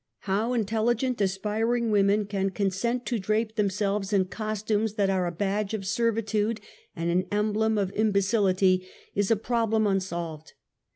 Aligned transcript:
How 0.21 0.53
intelligent 0.53 1.21
aspiring 1.21 1.91
women 1.91 2.25
can 2.25 2.49
consent 2.49 3.05
to 3.05 3.13
96 3.13 3.13
UNMASKED. 3.19 3.25
drape 3.27 3.55
themselves 3.55 4.11
in 4.11 4.25
costumes 4.25 4.93
that 4.95 5.11
are 5.11 5.27
a 5.27 5.31
badge 5.31 5.75
of 5.75 5.85
servitude 5.85 6.59
and 6.95 7.11
an 7.11 7.27
emblem 7.31 7.77
of 7.77 7.91
imbecility 7.93 8.87
is 9.13 9.29
a 9.29 9.35
problem 9.35 9.85
unsolved. 9.85 10.53